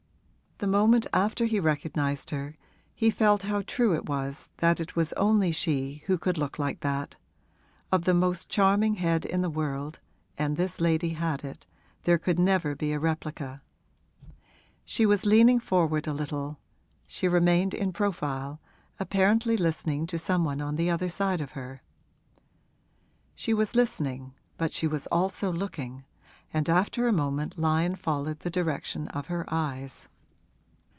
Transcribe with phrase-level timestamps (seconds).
[0.63, 2.55] The moment after he recognised her
[2.93, 6.81] he felt how true it was that it was only she who could look like
[6.81, 7.15] that:
[7.91, 9.97] of the most charming head in the world
[10.37, 11.65] (and this lady had it)
[12.03, 13.63] there could never be a replica.
[14.85, 16.59] She was leaning forward a little;
[17.07, 18.61] she remained in profile,
[18.99, 21.81] apparently listening to some one on the other side of her.
[23.33, 26.03] She was listening, but she was also looking,
[26.53, 30.07] and after a moment Lyon followed the direction of her eyes.